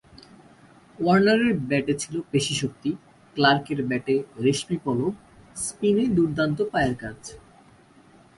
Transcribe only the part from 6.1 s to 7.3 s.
দুর্দান্ত পায়ের কাজ।